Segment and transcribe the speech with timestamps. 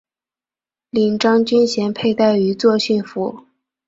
[0.89, 3.45] 领章军衔佩戴于作训服。